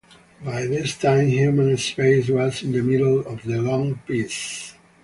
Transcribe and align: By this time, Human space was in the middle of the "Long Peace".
By 0.43 0.65
this 0.65 0.97
time, 0.97 1.27
Human 1.27 1.77
space 1.77 2.27
was 2.27 2.63
in 2.63 2.71
the 2.71 2.81
middle 2.81 3.19
of 3.19 3.43
the 3.43 3.61
"Long 3.61 3.99
Peace". 4.07 4.73